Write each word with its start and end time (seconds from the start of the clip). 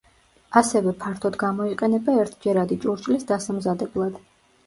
ასევე 0.61 0.93
ფართოდ 1.01 1.35
გამოიყენება 1.43 2.15
ერთჯერადი 2.23 2.77
ჭურჭლის 2.87 3.27
დასამზადებლად. 3.33 4.19